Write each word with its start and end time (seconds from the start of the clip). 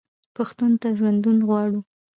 پښتون 0.35 0.71
ته 0.81 0.87
ژوندون 0.97 1.37
غواړو. 1.47 1.79